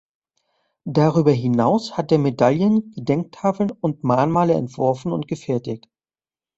[0.89, 5.89] Darüber hinaus hat er Medaillen, Gedenktafeln und Mahnmale entworfen und gefertigt.